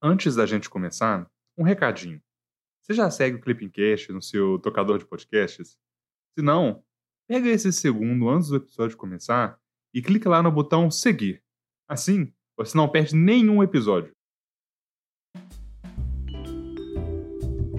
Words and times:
Antes 0.00 0.36
da 0.36 0.46
gente 0.46 0.70
começar, 0.70 1.28
um 1.56 1.64
recadinho. 1.64 2.22
Você 2.80 2.94
já 2.94 3.10
segue 3.10 3.36
o 3.36 3.40
Clippingcast 3.40 4.12
no 4.12 4.22
seu 4.22 4.56
tocador 4.60 4.96
de 4.96 5.04
podcasts? 5.04 5.76
Se 6.36 6.42
não, 6.42 6.84
pega 7.26 7.48
esse 7.48 7.72
segundo 7.72 8.28
antes 8.28 8.48
do 8.48 8.56
episódio 8.56 8.96
começar 8.96 9.58
e 9.92 10.00
clica 10.00 10.30
lá 10.30 10.40
no 10.40 10.52
botão 10.52 10.88
seguir. 10.88 11.42
Assim, 11.88 12.32
você 12.56 12.78
não 12.78 12.88
perde 12.88 13.16
nenhum 13.16 13.60
episódio. 13.60 14.14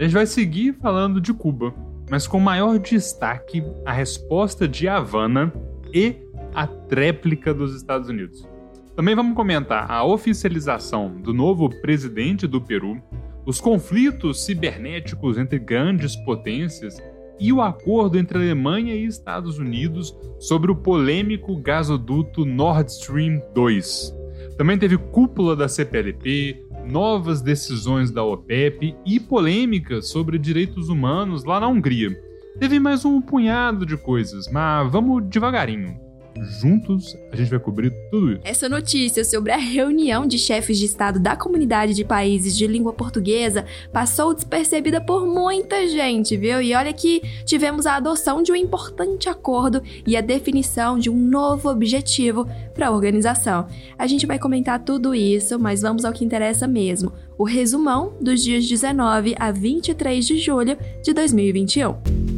a 0.00 0.02
gente 0.04 0.14
vai 0.14 0.26
seguir 0.26 0.72
falando 0.80 1.20
de 1.20 1.34
Cuba, 1.34 1.74
mas 2.10 2.26
com 2.26 2.40
maior 2.40 2.78
destaque 2.78 3.62
a 3.84 3.92
resposta 3.92 4.66
de 4.66 4.88
Havana 4.88 5.52
e 5.92 6.16
a 6.54 6.66
tréplica 6.66 7.52
dos 7.52 7.76
Estados 7.76 8.08
Unidos. 8.08 8.48
Também 8.96 9.14
vamos 9.14 9.36
comentar 9.36 9.90
a 9.90 10.02
oficialização 10.02 11.14
do 11.20 11.34
novo 11.34 11.68
presidente 11.82 12.46
do 12.46 12.62
Peru, 12.62 12.96
os 13.44 13.60
conflitos 13.60 14.44
cibernéticos 14.46 15.36
entre 15.36 15.58
grandes 15.58 16.16
potências 16.24 16.96
e 17.38 17.52
o 17.52 17.60
acordo 17.60 18.18
entre 18.18 18.38
Alemanha 18.38 18.94
e 18.94 19.04
Estados 19.04 19.58
Unidos 19.58 20.16
sobre 20.38 20.70
o 20.72 20.76
polêmico 20.76 21.54
gasoduto 21.56 22.46
Nord 22.46 22.90
Stream 22.90 23.42
2. 23.54 24.14
Também 24.56 24.78
teve 24.78 24.96
cúpula 24.96 25.54
da 25.54 25.68
CPLP, 25.68 26.69
novas 26.86 27.40
decisões 27.40 28.10
da 28.10 28.22
OPEP 28.24 28.94
e 29.06 29.20
polêmicas 29.20 30.08
sobre 30.08 30.38
direitos 30.38 30.88
humanos 30.88 31.44
lá 31.44 31.60
na 31.60 31.68
Hungria. 31.68 32.10
Teve 32.58 32.78
mais 32.78 33.04
um 33.04 33.20
punhado 33.20 33.86
de 33.86 33.96
coisas, 33.96 34.50
mas 34.50 34.90
vamos 34.90 35.24
devagarinho. 35.28 36.09
Juntos, 36.38 37.16
a 37.32 37.36
gente 37.36 37.50
vai 37.50 37.58
cobrir 37.58 37.92
tudo 38.10 38.32
isso. 38.32 38.40
Essa 38.44 38.68
notícia 38.68 39.24
sobre 39.24 39.52
a 39.52 39.56
reunião 39.56 40.26
de 40.26 40.38
chefes 40.38 40.78
de 40.78 40.84
Estado 40.84 41.18
da 41.18 41.36
comunidade 41.36 41.94
de 41.94 42.04
países 42.04 42.56
de 42.56 42.66
língua 42.66 42.92
portuguesa 42.92 43.64
passou 43.92 44.34
despercebida 44.34 45.00
por 45.00 45.26
muita 45.26 45.86
gente, 45.88 46.36
viu? 46.36 46.62
E 46.62 46.74
olha 46.74 46.92
que 46.92 47.22
tivemos 47.44 47.86
a 47.86 47.96
adoção 47.96 48.42
de 48.42 48.52
um 48.52 48.56
importante 48.56 49.28
acordo 49.28 49.82
e 50.06 50.16
a 50.16 50.20
definição 50.20 50.98
de 50.98 51.10
um 51.10 51.16
novo 51.16 51.68
objetivo 51.68 52.46
para 52.74 52.88
a 52.88 52.90
organização. 52.90 53.66
A 53.98 54.06
gente 54.06 54.26
vai 54.26 54.38
comentar 54.38 54.82
tudo 54.84 55.14
isso, 55.14 55.58
mas 55.58 55.82
vamos 55.82 56.04
ao 56.04 56.12
que 56.12 56.24
interessa 56.24 56.66
mesmo: 56.66 57.12
o 57.36 57.44
resumão 57.44 58.14
dos 58.20 58.42
dias 58.42 58.66
19 58.66 59.34
a 59.38 59.50
23 59.50 60.26
de 60.26 60.38
julho 60.38 60.76
de 61.02 61.12
2021. 61.12 62.29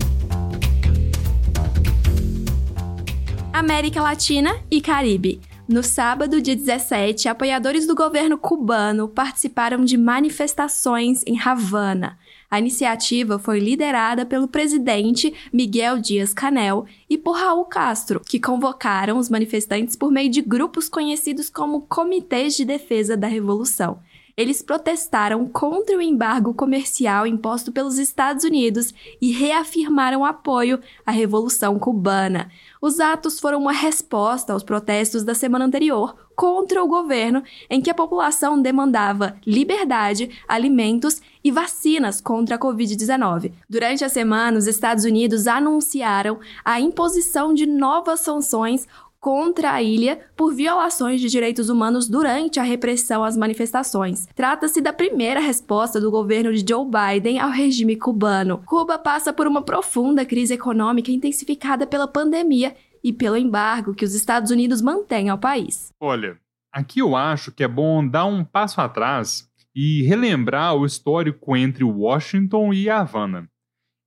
América 3.52 4.00
Latina 4.00 4.58
e 4.70 4.80
Caribe. 4.80 5.38
No 5.68 5.82
sábado, 5.82 6.40
dia 6.40 6.56
17, 6.56 7.28
apoiadores 7.28 7.86
do 7.86 7.94
governo 7.94 8.38
cubano 8.38 9.06
participaram 9.06 9.84
de 9.84 9.98
manifestações 9.98 11.22
em 11.26 11.38
Havana. 11.38 12.18
A 12.50 12.58
iniciativa 12.58 13.38
foi 13.38 13.60
liderada 13.60 14.24
pelo 14.24 14.48
presidente 14.48 15.34
Miguel 15.52 15.98
Dias-Canel 15.98 16.86
e 17.08 17.18
por 17.18 17.36
Raul 17.36 17.66
Castro, 17.66 18.20
que 18.20 18.40
convocaram 18.40 19.18
os 19.18 19.28
manifestantes 19.28 19.96
por 19.96 20.10
meio 20.10 20.30
de 20.30 20.40
grupos 20.40 20.88
conhecidos 20.88 21.50
como 21.50 21.82
Comitês 21.82 22.56
de 22.56 22.64
Defesa 22.64 23.16
da 23.18 23.26
Revolução. 23.26 24.00
Eles 24.36 24.62
protestaram 24.62 25.46
contra 25.46 25.96
o 25.96 26.02
embargo 26.02 26.54
comercial 26.54 27.26
imposto 27.26 27.70
pelos 27.70 27.98
Estados 27.98 28.44
Unidos 28.44 28.94
e 29.20 29.30
reafirmaram 29.30 30.24
apoio 30.24 30.80
à 31.04 31.10
Revolução 31.10 31.78
Cubana. 31.78 32.50
Os 32.80 32.98
atos 32.98 33.38
foram 33.38 33.60
uma 33.60 33.72
resposta 33.72 34.52
aos 34.52 34.62
protestos 34.62 35.22
da 35.22 35.34
semana 35.34 35.66
anterior 35.66 36.16
contra 36.34 36.82
o 36.82 36.88
governo, 36.88 37.42
em 37.68 37.80
que 37.80 37.90
a 37.90 37.94
população 37.94 38.60
demandava 38.60 39.36
liberdade, 39.46 40.30
alimentos 40.48 41.20
e 41.44 41.50
vacinas 41.50 42.20
contra 42.20 42.56
a 42.56 42.58
Covid-19. 42.58 43.52
Durante 43.68 44.04
a 44.04 44.08
semana, 44.08 44.58
os 44.58 44.66
Estados 44.66 45.04
Unidos 45.04 45.46
anunciaram 45.46 46.40
a 46.64 46.80
imposição 46.80 47.52
de 47.52 47.66
novas 47.66 48.20
sanções 48.20 48.88
contra 49.22 49.72
a 49.72 49.80
ilha 49.80 50.18
por 50.36 50.52
violações 50.52 51.18
de 51.20 51.28
direitos 51.28 51.68
humanos 51.68 52.08
durante 52.08 52.58
a 52.58 52.64
repressão 52.64 53.22
às 53.22 53.36
manifestações. 53.36 54.26
Trata-se 54.34 54.80
da 54.80 54.92
primeira 54.92 55.38
resposta 55.38 56.00
do 56.00 56.10
governo 56.10 56.52
de 56.52 56.64
Joe 56.68 56.84
Biden 56.84 57.38
ao 57.38 57.50
regime 57.50 57.94
cubano. 57.94 58.60
Cuba 58.66 58.98
passa 58.98 59.32
por 59.32 59.46
uma 59.46 59.62
profunda 59.62 60.26
crise 60.26 60.54
econômica 60.54 61.12
intensificada 61.12 61.86
pela 61.86 62.08
pandemia 62.08 62.74
e 63.02 63.10
pelo 63.12 63.36
embargo 63.36 63.94
que 63.94 64.04
os 64.04 64.12
Estados 64.12 64.50
Unidos 64.50 64.82
mantêm 64.82 65.28
ao 65.28 65.38
país. 65.38 65.92
Olha, 66.00 66.36
aqui 66.72 66.98
eu 66.98 67.14
acho 67.14 67.52
que 67.52 67.62
é 67.62 67.68
bom 67.68 68.04
dar 68.04 68.26
um 68.26 68.44
passo 68.44 68.80
atrás 68.80 69.48
e 69.72 70.02
relembrar 70.02 70.74
o 70.74 70.84
histórico 70.84 71.56
entre 71.56 71.84
Washington 71.84 72.74
e 72.74 72.90
Havana. 72.90 73.48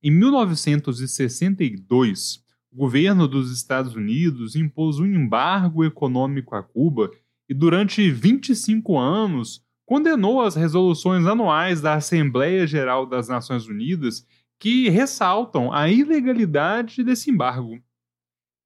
Em 0.02 0.10
1962, 0.10 2.44
o 2.76 2.78
governo 2.78 3.26
dos 3.26 3.50
Estados 3.50 3.94
Unidos 3.94 4.54
impôs 4.54 4.98
um 4.98 5.06
embargo 5.06 5.82
econômico 5.82 6.54
a 6.54 6.62
Cuba 6.62 7.10
e, 7.48 7.54
durante 7.54 8.10
25 8.10 8.98
anos, 8.98 9.64
condenou 9.86 10.42
as 10.42 10.54
resoluções 10.54 11.24
anuais 11.24 11.80
da 11.80 11.94
Assembleia 11.94 12.66
Geral 12.66 13.06
das 13.06 13.28
Nações 13.28 13.66
Unidas 13.66 14.26
que 14.58 14.90
ressaltam 14.90 15.72
a 15.72 15.88
ilegalidade 15.88 17.02
desse 17.02 17.30
embargo. 17.30 17.80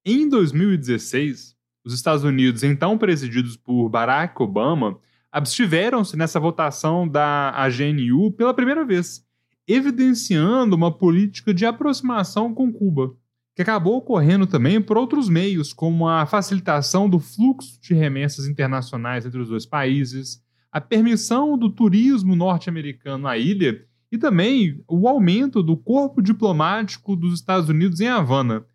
Em 0.05 0.27
2016, 0.27 1.55
os 1.85 1.93
Estados 1.93 2.25
Unidos, 2.25 2.63
então 2.63 2.97
presididos 2.97 3.55
por 3.55 3.87
Barack 3.87 4.43
Obama, 4.43 4.99
abstiveram-se 5.31 6.17
nessa 6.17 6.37
votação 6.37 7.07
da 7.07 7.51
AGNU 7.51 8.33
pela 8.33 8.53
primeira 8.53 8.83
vez, 8.83 9.25
evidenciando 9.65 10.75
uma 10.75 10.91
política 10.91 11.53
de 11.53 11.65
aproximação 11.65 12.53
com 12.53 12.73
Cuba 12.73 13.15
que 13.55 13.61
acabou 13.61 13.97
ocorrendo 13.97 14.47
também 14.47 14.81
por 14.81 14.97
outros 14.97 15.27
meios, 15.27 15.73
como 15.73 16.07
a 16.07 16.25
facilitação 16.25 17.09
do 17.09 17.19
fluxo 17.19 17.79
de 17.81 17.93
remessas 17.93 18.47
internacionais 18.47 19.25
entre 19.25 19.39
os 19.39 19.49
dois 19.49 19.65
países, 19.65 20.41
a 20.71 20.79
permissão 20.79 21.57
do 21.57 21.69
turismo 21.69 22.35
norte-americano 22.35 23.27
à 23.27 23.37
ilha 23.37 23.85
e 24.11 24.17
também 24.17 24.81
o 24.87 25.07
aumento 25.07 25.61
do 25.61 25.75
corpo 25.75 26.21
diplomático 26.21 27.15
dos 27.15 27.33
Estados 27.33 27.69
Unidos 27.69 27.99
em 27.99 28.07
Havana. 28.07 28.65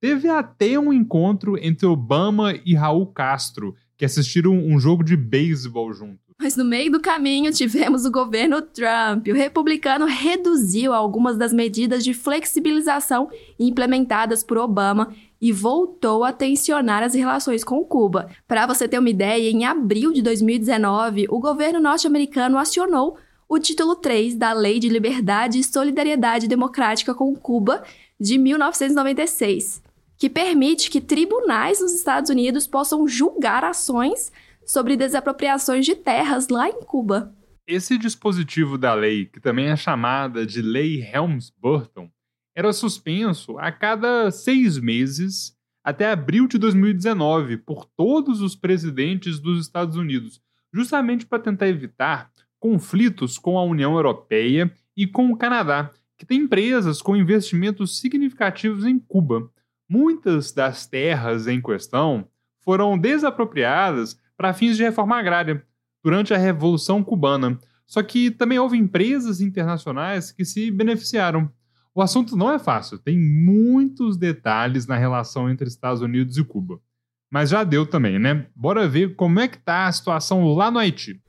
Teve 0.00 0.28
até 0.28 0.78
um 0.78 0.92
encontro 0.92 1.56
entre 1.58 1.86
Obama 1.86 2.54
e 2.64 2.74
Raul 2.74 3.06
Castro, 3.06 3.74
que 3.96 4.04
assistiram 4.04 4.52
um 4.52 4.78
jogo 4.78 5.02
de 5.02 5.16
beisebol 5.16 5.92
juntos. 5.92 6.25
Mas 6.38 6.54
no 6.54 6.64
meio 6.66 6.92
do 6.92 7.00
caminho 7.00 7.50
tivemos 7.50 8.04
o 8.04 8.10
governo 8.10 8.60
Trump. 8.60 9.26
O 9.28 9.34
republicano 9.34 10.04
reduziu 10.04 10.92
algumas 10.92 11.38
das 11.38 11.50
medidas 11.50 12.04
de 12.04 12.12
flexibilização 12.12 13.30
implementadas 13.58 14.44
por 14.44 14.58
Obama 14.58 15.14
e 15.40 15.50
voltou 15.50 16.24
a 16.24 16.32
tensionar 16.32 17.02
as 17.02 17.14
relações 17.14 17.64
com 17.64 17.82
Cuba. 17.82 18.28
Para 18.46 18.66
você 18.66 18.86
ter 18.86 18.98
uma 18.98 19.08
ideia, 19.08 19.50
em 19.50 19.64
abril 19.64 20.12
de 20.12 20.20
2019, 20.20 21.26
o 21.30 21.38
governo 21.38 21.80
norte-americano 21.80 22.58
acionou 22.58 23.16
o 23.48 23.58
título 23.58 23.96
3 23.96 24.34
da 24.34 24.52
Lei 24.52 24.78
de 24.78 24.90
Liberdade 24.90 25.58
e 25.58 25.64
Solidariedade 25.64 26.48
Democrática 26.48 27.14
com 27.14 27.34
Cuba 27.34 27.82
de 28.20 28.36
1996, 28.36 29.82
que 30.18 30.28
permite 30.28 30.90
que 30.90 31.00
tribunais 31.00 31.80
nos 31.80 31.94
Estados 31.94 32.28
Unidos 32.28 32.66
possam 32.66 33.08
julgar 33.08 33.64
ações 33.64 34.30
sobre 34.66 34.96
desapropriações 34.96 35.86
de 35.86 35.94
terras 35.94 36.48
lá 36.48 36.68
em 36.68 36.82
Cuba. 36.82 37.32
Esse 37.66 37.96
dispositivo 37.96 38.76
da 38.76 38.92
lei, 38.92 39.26
que 39.26 39.40
também 39.40 39.68
é 39.68 39.76
chamada 39.76 40.44
de 40.44 40.60
Lei 40.60 41.00
Helms-Burton, 41.02 42.10
era 42.54 42.72
suspenso 42.72 43.58
a 43.58 43.70
cada 43.70 44.30
seis 44.30 44.78
meses 44.78 45.56
até 45.84 46.10
abril 46.10 46.48
de 46.48 46.58
2019 46.58 47.58
por 47.58 47.84
todos 47.84 48.40
os 48.40 48.56
presidentes 48.56 49.38
dos 49.38 49.60
Estados 49.60 49.96
Unidos, 49.96 50.40
justamente 50.72 51.24
para 51.24 51.42
tentar 51.42 51.68
evitar 51.68 52.30
conflitos 52.58 53.38
com 53.38 53.58
a 53.58 53.62
União 53.62 53.94
Europeia 53.94 54.72
e 54.96 55.06
com 55.06 55.30
o 55.30 55.36
Canadá, 55.36 55.90
que 56.18 56.26
tem 56.26 56.40
empresas 56.40 57.00
com 57.00 57.14
investimentos 57.14 58.00
significativos 58.00 58.84
em 58.84 58.98
Cuba. 58.98 59.50
Muitas 59.88 60.50
das 60.50 60.86
terras 60.86 61.46
em 61.46 61.60
questão 61.60 62.26
foram 62.60 62.98
desapropriadas 62.98 64.18
para 64.36 64.52
fins 64.52 64.76
de 64.76 64.82
reforma 64.82 65.16
agrária 65.18 65.64
durante 66.02 66.32
a 66.32 66.38
Revolução 66.38 67.02
Cubana. 67.02 67.58
Só 67.86 68.02
que 68.02 68.30
também 68.30 68.58
houve 68.58 68.76
empresas 68.76 69.40
internacionais 69.40 70.32
que 70.32 70.44
se 70.44 70.70
beneficiaram. 70.70 71.50
O 71.94 72.02
assunto 72.02 72.36
não 72.36 72.52
é 72.52 72.58
fácil, 72.58 72.98
tem 72.98 73.18
muitos 73.18 74.16
detalhes 74.16 74.86
na 74.86 74.96
relação 74.96 75.48
entre 75.48 75.66
Estados 75.66 76.02
Unidos 76.02 76.36
e 76.36 76.44
Cuba. 76.44 76.80
Mas 77.30 77.50
já 77.50 77.64
deu 77.64 77.86
também, 77.86 78.18
né? 78.18 78.46
Bora 78.54 78.86
ver 78.86 79.16
como 79.16 79.40
é 79.40 79.48
que 79.48 79.58
tá 79.58 79.86
a 79.86 79.92
situação 79.92 80.54
lá 80.54 80.70
no 80.70 80.78
Haiti. 80.78 81.20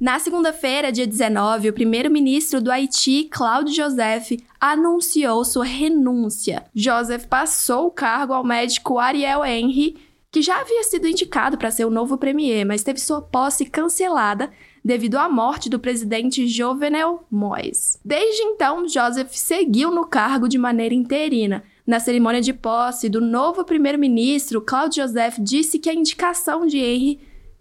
Na 0.00 0.20
segunda-feira, 0.20 0.92
dia 0.92 1.06
19, 1.06 1.70
o 1.70 1.72
primeiro-ministro 1.72 2.60
do 2.60 2.70
Haiti, 2.70 3.24
Claude 3.24 3.74
Joseph, 3.74 4.30
anunciou 4.60 5.44
sua 5.44 5.64
renúncia. 5.64 6.64
Joseph 6.72 7.26
passou 7.26 7.88
o 7.88 7.90
cargo 7.90 8.32
ao 8.32 8.44
médico 8.44 8.98
Ariel 9.00 9.44
Henry, 9.44 9.96
que 10.30 10.42
já 10.42 10.60
havia 10.60 10.82
sido 10.84 11.08
indicado 11.08 11.56
para 11.56 11.70
ser 11.70 11.84
o 11.84 11.90
novo 11.90 12.18
premier, 12.18 12.66
mas 12.66 12.82
teve 12.82 13.00
sua 13.00 13.22
posse 13.22 13.64
cancelada 13.64 14.50
devido 14.84 15.16
à 15.16 15.28
morte 15.28 15.68
do 15.70 15.78
presidente 15.78 16.46
Jovenel 16.46 17.24
Moïse. 17.30 17.98
Desde 18.04 18.42
então, 18.42 18.86
Joseph 18.86 19.32
seguiu 19.32 19.90
no 19.90 20.06
cargo 20.06 20.48
de 20.48 20.58
maneira 20.58 20.94
interina. 20.94 21.62
Na 21.86 21.98
cerimônia 21.98 22.40
de 22.40 22.52
posse 22.52 23.08
do 23.08 23.20
novo 23.20 23.64
primeiro-ministro, 23.64 24.60
Claude 24.60 24.96
Joseph 24.96 25.38
disse 25.40 25.78
que 25.78 25.88
a 25.88 25.94
indicação 25.94 26.66
de 26.66 26.78
Henry 26.78 27.18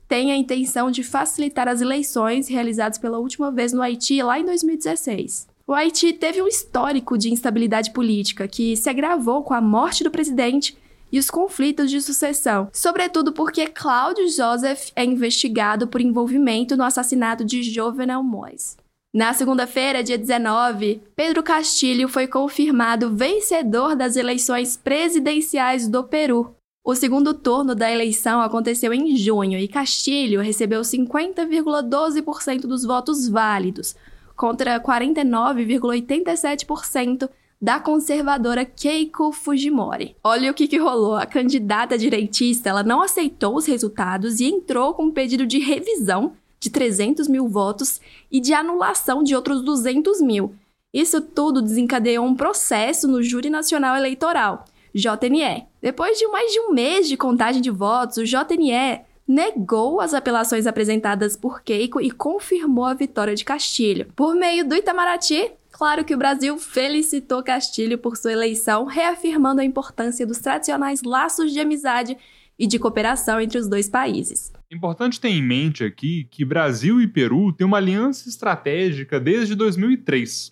tem 0.07 0.31
a 0.31 0.37
intenção 0.37 0.89
de 0.89 1.03
facilitar 1.03 1.67
as 1.67 1.81
eleições 1.81 2.47
realizadas 2.47 2.97
pela 2.97 3.19
última 3.19 3.51
vez 3.51 3.73
no 3.73 3.81
Haiti 3.81 4.21
lá 4.21 4.39
em 4.39 4.45
2016. 4.45 5.47
O 5.65 5.73
Haiti 5.73 6.13
teve 6.13 6.41
um 6.41 6.47
histórico 6.47 7.17
de 7.17 7.31
instabilidade 7.31 7.91
política 7.91 8.47
que 8.47 8.75
se 8.77 8.89
agravou 8.89 9.43
com 9.43 9.53
a 9.53 9.59
morte 9.59 10.03
do 10.03 10.11
presidente 10.11 10.77
e 11.11 11.19
os 11.19 11.29
conflitos 11.29 11.89
de 11.89 12.01
sucessão, 12.01 12.69
sobretudo 12.73 13.31
porque 13.31 13.67
Cláudio 13.67 14.27
Joseph 14.29 14.89
é 14.95 15.03
investigado 15.03 15.87
por 15.87 16.01
envolvimento 16.01 16.75
no 16.75 16.83
assassinato 16.83 17.45
de 17.45 17.63
Jovenel 17.63 18.23
Mois. 18.23 18.77
Na 19.13 19.33
segunda-feira, 19.33 20.03
dia 20.03 20.17
19, 20.17 21.01
Pedro 21.15 21.41
Castilho 21.41 22.09
foi 22.09 22.27
confirmado 22.27 23.15
vencedor 23.15 23.95
das 23.95 24.15
eleições 24.15 24.77
presidenciais 24.77 25.87
do 25.87 26.03
Peru. 26.03 26.53
O 26.85 26.93
segundo 26.93 27.33
turno 27.33 27.73
da 27.73 27.91
eleição 27.91 28.39
aconteceu 28.41 28.93
em 28.93 29.17
junho 29.17 29.57
e 29.57 29.67
Castilho 29.67 30.39
recebeu 30.39 30.81
50,12% 30.81 32.61
dos 32.61 32.85
votos 32.85 33.27
válidos, 33.27 33.95
contra 34.35 34.79
49,87% 34.79 37.27
da 37.61 37.79
conservadora 37.79 38.63
Keiko 38.63 39.31
Fujimori. 39.31 40.15
Olha 40.23 40.51
o 40.51 40.53
que, 40.53 40.67
que 40.67 40.77
rolou. 40.77 41.15
A 41.15 41.25
candidata 41.25 41.97
direitista 41.97 42.69
ela 42.69 42.83
não 42.83 43.01
aceitou 43.01 43.55
os 43.55 43.65
resultados 43.65 44.39
e 44.39 44.45
entrou 44.45 44.93
com 44.93 45.05
um 45.05 45.11
pedido 45.11 45.45
de 45.45 45.57
revisão 45.59 46.33
de 46.59 46.69
300 46.69 47.27
mil 47.27 47.47
votos 47.47 47.99
e 48.31 48.39
de 48.39 48.53
anulação 48.53 49.23
de 49.23 49.35
outros 49.35 49.61
200 49.63 50.21
mil. 50.21 50.55
Isso 50.93 51.21
tudo 51.21 51.61
desencadeou 51.61 52.25
um 52.25 52.35
processo 52.35 53.07
no 53.07 53.21
Júri 53.21 53.49
Nacional 53.49 53.95
Eleitoral, 53.95 54.65
JNE. 54.93 55.65
Depois 55.81 56.17
de 56.17 56.27
mais 56.27 56.51
de 56.51 56.59
um 56.59 56.73
mês 56.73 57.07
de 57.07 57.17
contagem 57.17 57.61
de 57.61 57.69
votos, 57.69 58.17
o 58.17 58.23
JNE 58.23 59.01
negou 59.27 59.99
as 59.99 60.13
apelações 60.13 60.65
apresentadas 60.65 61.35
por 61.35 61.61
Keiko 61.61 61.99
e 61.99 62.09
confirmou 62.09 62.85
a 62.85 62.93
vitória 62.93 63.35
de 63.35 63.43
Castilho. 63.43 64.07
Por 64.15 64.33
meio 64.33 64.67
do 64.67 64.75
Itamaraty, 64.75 65.51
Claro 65.77 66.03
que 66.03 66.15
o 66.15 66.17
Brasil 66.17 66.57
felicitou 66.57 67.43
Castilho 67.43 67.99
por 67.99 68.17
sua 68.17 68.31
eleição, 68.31 68.85
reafirmando 68.85 69.61
a 69.61 69.63
importância 69.63 70.25
dos 70.25 70.39
tradicionais 70.39 71.03
laços 71.03 71.53
de 71.53 71.59
amizade 71.59 72.17
e 72.57 72.65
de 72.65 72.79
cooperação 72.79 73.39
entre 73.39 73.59
os 73.59 73.69
dois 73.69 73.87
países. 73.87 74.51
Importante 74.71 75.21
ter 75.21 75.27
em 75.27 75.43
mente 75.43 75.83
aqui 75.83 76.27
que 76.31 76.43
Brasil 76.43 76.99
e 76.99 77.07
Peru 77.07 77.53
têm 77.53 77.67
uma 77.67 77.77
aliança 77.77 78.27
estratégica 78.27 79.19
desde 79.19 79.53
2003. 79.53 80.51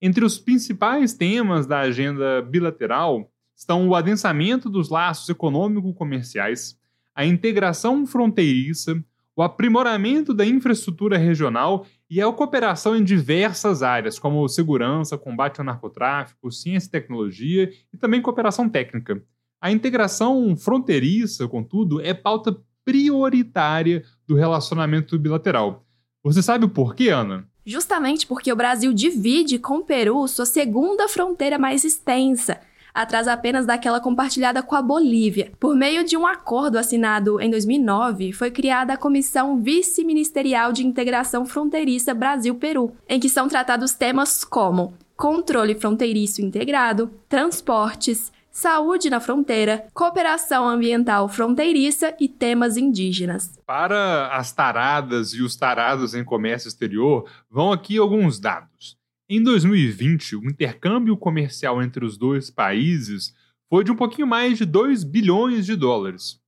Entre 0.00 0.24
os 0.24 0.38
principais 0.38 1.12
temas 1.12 1.66
da 1.66 1.80
agenda 1.80 2.40
bilateral 2.40 3.30
estão 3.54 3.86
o 3.86 3.94
adensamento 3.94 4.70
dos 4.70 4.88
laços 4.88 5.28
econômico-comerciais, 5.28 6.78
a 7.14 7.26
integração 7.26 8.06
fronteiriça, 8.06 8.98
o 9.36 9.42
aprimoramento 9.42 10.32
da 10.32 10.46
infraestrutura 10.46 11.18
regional 11.18 11.86
e 12.14 12.20
a 12.20 12.30
cooperação 12.30 12.94
em 12.94 13.02
diversas 13.02 13.82
áreas, 13.82 14.18
como 14.18 14.46
segurança, 14.46 15.16
combate 15.16 15.60
ao 15.60 15.64
narcotráfico, 15.64 16.52
ciência 16.52 16.86
e 16.86 16.90
tecnologia 16.90 17.72
e 17.90 17.96
também 17.96 18.20
cooperação 18.20 18.68
técnica. 18.68 19.24
A 19.58 19.72
integração 19.72 20.54
fronteiriça, 20.54 21.48
contudo, 21.48 22.02
é 22.02 22.12
pauta 22.12 22.54
prioritária 22.84 24.04
do 24.26 24.34
relacionamento 24.34 25.18
bilateral. 25.18 25.86
Você 26.22 26.42
sabe 26.42 26.66
o 26.66 26.68
porquê, 26.68 27.08
Ana? 27.08 27.48
Justamente 27.64 28.26
porque 28.26 28.52
o 28.52 28.56
Brasil 28.56 28.92
divide 28.92 29.58
com 29.58 29.78
o 29.78 29.84
Peru 29.84 30.28
sua 30.28 30.44
segunda 30.44 31.08
fronteira 31.08 31.58
mais 31.58 31.82
extensa 31.82 32.60
atrás 32.94 33.28
apenas 33.28 33.66
daquela 33.66 34.00
compartilhada 34.00 34.62
com 34.62 34.74
a 34.74 34.82
Bolívia. 34.82 35.52
Por 35.58 35.74
meio 35.74 36.04
de 36.04 36.16
um 36.16 36.26
acordo 36.26 36.78
assinado 36.78 37.40
em 37.40 37.50
2009, 37.50 38.32
foi 38.32 38.50
criada 38.50 38.92
a 38.94 38.96
Comissão 38.96 39.60
Vice-Ministerial 39.60 40.72
de 40.72 40.86
Integração 40.86 41.46
Fronteiriça 41.46 42.14
Brasil-Peru, 42.14 42.94
em 43.08 43.18
que 43.18 43.28
são 43.28 43.48
tratados 43.48 43.92
temas 43.92 44.44
como 44.44 44.94
controle 45.16 45.74
fronteiriço 45.74 46.42
integrado, 46.42 47.10
transportes, 47.28 48.32
saúde 48.50 49.08
na 49.08 49.18
fronteira, 49.18 49.86
cooperação 49.94 50.68
ambiental 50.68 51.28
fronteiriça 51.28 52.14
e 52.20 52.28
temas 52.28 52.76
indígenas. 52.76 53.58
Para 53.66 54.28
as 54.28 54.52
taradas 54.52 55.32
e 55.32 55.40
os 55.40 55.56
tarados 55.56 56.14
em 56.14 56.22
comércio 56.22 56.68
exterior, 56.68 57.26
vão 57.50 57.72
aqui 57.72 57.96
alguns 57.96 58.38
dados. 58.38 59.00
Em 59.34 59.42
2020, 59.42 60.36
o 60.36 60.44
intercâmbio 60.44 61.16
comercial 61.16 61.82
entre 61.82 62.04
os 62.04 62.18
dois 62.18 62.50
países 62.50 63.34
foi 63.66 63.82
de 63.82 63.90
um 63.90 63.96
pouquinho 63.96 64.26
mais 64.26 64.58
de 64.58 64.66
2 64.66 65.04
bilhões 65.04 65.64
de 65.64 65.74
dólares. 65.74 66.38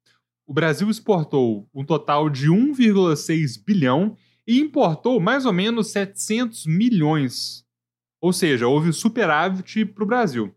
O 0.46 0.52
Brasil 0.52 0.90
exportou 0.90 1.66
um 1.74 1.82
total 1.82 2.28
de 2.28 2.50
1,6 2.50 3.64
bilhão 3.64 4.18
e 4.46 4.60
importou 4.60 5.18
mais 5.18 5.46
ou 5.46 5.52
menos 5.54 5.92
700 5.92 6.66
milhões. 6.66 7.64
Ou 8.20 8.34
seja, 8.34 8.68
houve 8.68 8.92
superávit 8.92 9.86
para 9.86 10.04
o 10.04 10.06
Brasil. 10.06 10.54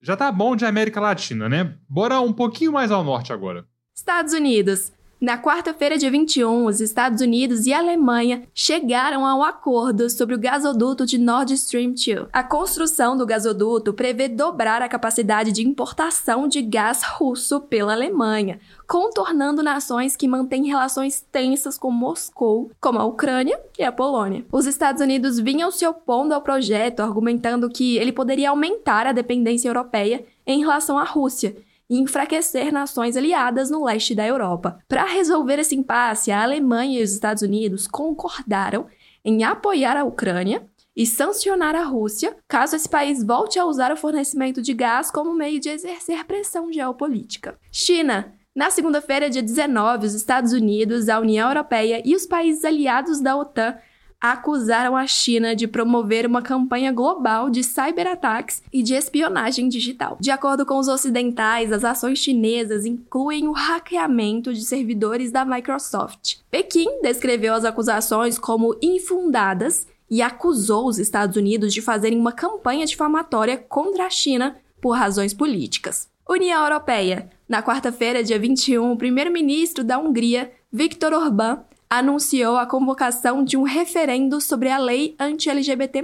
Já 0.00 0.16
tá 0.16 0.30
bom 0.30 0.54
de 0.54 0.64
América 0.64 1.00
Latina, 1.00 1.48
né? 1.48 1.76
Bora 1.88 2.20
um 2.20 2.32
pouquinho 2.32 2.70
mais 2.70 2.92
ao 2.92 3.02
norte 3.02 3.32
agora. 3.32 3.66
Estados 3.96 4.32
Unidos. 4.32 4.92
Na 5.18 5.38
quarta-feira, 5.38 5.96
dia 5.96 6.10
21, 6.10 6.66
os 6.66 6.78
Estados 6.78 7.22
Unidos 7.22 7.64
e 7.64 7.72
a 7.72 7.78
Alemanha 7.78 8.42
chegaram 8.54 9.24
a 9.24 9.34
um 9.34 9.42
acordo 9.42 10.10
sobre 10.10 10.34
o 10.34 10.38
gasoduto 10.38 11.06
de 11.06 11.16
Nord 11.16 11.54
Stream 11.54 11.94
2. 11.94 12.28
A 12.30 12.42
construção 12.42 13.16
do 13.16 13.24
gasoduto 13.24 13.94
prevê 13.94 14.28
dobrar 14.28 14.82
a 14.82 14.88
capacidade 14.90 15.52
de 15.52 15.66
importação 15.66 16.46
de 16.46 16.60
gás 16.60 17.02
russo 17.02 17.62
pela 17.62 17.94
Alemanha, 17.94 18.60
contornando 18.86 19.62
nações 19.62 20.14
que 20.16 20.28
mantêm 20.28 20.66
relações 20.66 21.24
tensas 21.32 21.78
com 21.78 21.90
Moscou, 21.90 22.70
como 22.78 22.98
a 22.98 23.04
Ucrânia 23.06 23.58
e 23.78 23.84
a 23.84 23.90
Polônia. 23.90 24.44
Os 24.52 24.66
Estados 24.66 25.00
Unidos 25.00 25.40
vinham 25.40 25.70
se 25.70 25.86
opondo 25.86 26.34
ao 26.34 26.42
projeto, 26.42 27.00
argumentando 27.00 27.70
que 27.70 27.96
ele 27.96 28.12
poderia 28.12 28.50
aumentar 28.50 29.06
a 29.06 29.12
dependência 29.12 29.70
europeia 29.70 30.26
em 30.46 30.60
relação 30.60 30.98
à 30.98 31.04
Rússia 31.04 31.56
e 31.88 31.98
enfraquecer 31.98 32.72
nações 32.72 33.16
aliadas 33.16 33.70
no 33.70 33.84
leste 33.84 34.14
da 34.14 34.26
Europa. 34.26 34.78
Para 34.88 35.04
resolver 35.04 35.58
esse 35.58 35.74
impasse, 35.74 36.30
a 36.30 36.42
Alemanha 36.42 37.00
e 37.00 37.02
os 37.02 37.12
Estados 37.12 37.42
Unidos 37.42 37.86
concordaram 37.86 38.86
em 39.24 39.44
apoiar 39.44 39.96
a 39.96 40.04
Ucrânia 40.04 40.66
e 40.96 41.06
sancionar 41.06 41.74
a 41.74 41.84
Rússia 41.84 42.36
caso 42.48 42.74
esse 42.74 42.88
país 42.88 43.22
volte 43.22 43.58
a 43.58 43.66
usar 43.66 43.92
o 43.92 43.96
fornecimento 43.96 44.62
de 44.62 44.72
gás 44.72 45.10
como 45.10 45.34
meio 45.34 45.60
de 45.60 45.68
exercer 45.68 46.24
pressão 46.24 46.72
geopolítica. 46.72 47.58
China. 47.70 48.32
Na 48.54 48.70
segunda-feira, 48.70 49.28
dia 49.28 49.42
19, 49.42 50.06
os 50.06 50.14
Estados 50.14 50.54
Unidos, 50.54 51.10
a 51.10 51.20
União 51.20 51.48
Europeia 51.50 52.00
e 52.02 52.16
os 52.16 52.24
países 52.24 52.64
aliados 52.64 53.20
da 53.20 53.36
OTAN 53.36 53.76
acusaram 54.20 54.96
a 54.96 55.06
China 55.06 55.54
de 55.54 55.66
promover 55.66 56.26
uma 56.26 56.42
campanha 56.42 56.92
global 56.92 57.50
de 57.50 57.62
cyberataques 57.62 58.62
e 58.72 58.82
de 58.82 58.94
espionagem 58.94 59.68
digital. 59.68 60.16
De 60.20 60.30
acordo 60.30 60.64
com 60.64 60.78
os 60.78 60.88
ocidentais, 60.88 61.72
as 61.72 61.84
ações 61.84 62.18
chinesas 62.18 62.84
incluem 62.84 63.46
o 63.46 63.52
hackeamento 63.52 64.52
de 64.52 64.64
servidores 64.64 65.30
da 65.30 65.44
Microsoft. 65.44 66.36
Pequim 66.50 67.00
descreveu 67.02 67.54
as 67.54 67.64
acusações 67.64 68.38
como 68.38 68.76
infundadas 68.82 69.86
e 70.10 70.22
acusou 70.22 70.86
os 70.86 70.98
Estados 70.98 71.36
Unidos 71.36 71.74
de 71.74 71.82
fazerem 71.82 72.18
uma 72.18 72.32
campanha 72.32 72.86
difamatória 72.86 73.56
contra 73.56 74.06
a 74.06 74.10
China 74.10 74.56
por 74.80 74.90
razões 74.90 75.34
políticas. 75.34 76.08
União 76.28 76.62
Europeia. 76.62 77.30
Na 77.48 77.62
quarta-feira, 77.62 78.22
dia 78.22 78.38
21, 78.38 78.92
o 78.92 78.96
primeiro-ministro 78.96 79.84
da 79.84 79.98
Hungria, 79.98 80.50
Viktor 80.72 81.12
Orbán, 81.12 81.60
anunciou 81.88 82.56
a 82.56 82.66
convocação 82.66 83.44
de 83.44 83.56
um 83.56 83.62
referendo 83.62 84.40
sobre 84.40 84.70
a 84.70 84.78
lei 84.78 85.14
anti-LGBT. 85.18 86.02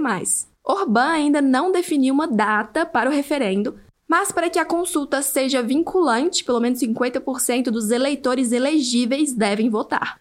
Orbán 0.63 1.11
ainda 1.11 1.41
não 1.41 1.71
definiu 1.71 2.13
uma 2.13 2.27
data 2.27 2.85
para 2.85 3.09
o 3.09 3.13
referendo, 3.13 3.75
Mas 4.07 4.31
para 4.31 4.49
que 4.49 4.59
a 4.59 4.65
consulta 4.65 5.21
seja 5.21 5.63
vinculante, 5.63 6.43
pelo 6.43 6.59
menos 6.59 6.79
50% 6.79 7.71
dos 7.71 7.89
eleitores 7.89 8.51
elegíveis 8.51 9.33
devem 9.33 9.69
votar. 9.69 10.19